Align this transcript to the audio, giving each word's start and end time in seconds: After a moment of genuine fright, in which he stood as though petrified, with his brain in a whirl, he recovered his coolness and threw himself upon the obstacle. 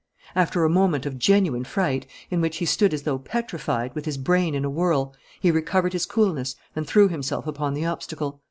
After 0.35 0.65
a 0.65 0.69
moment 0.71 1.05
of 1.05 1.19
genuine 1.19 1.63
fright, 1.63 2.07
in 2.31 2.41
which 2.41 2.57
he 2.57 2.65
stood 2.65 2.91
as 2.91 3.03
though 3.03 3.19
petrified, 3.19 3.93
with 3.93 4.05
his 4.05 4.17
brain 4.17 4.55
in 4.55 4.65
a 4.65 4.69
whirl, 4.71 5.13
he 5.39 5.51
recovered 5.51 5.93
his 5.93 6.07
coolness 6.07 6.55
and 6.75 6.87
threw 6.87 7.07
himself 7.07 7.45
upon 7.45 7.75
the 7.75 7.85
obstacle. 7.85 8.39